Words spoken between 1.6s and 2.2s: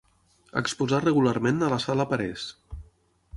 a la Sala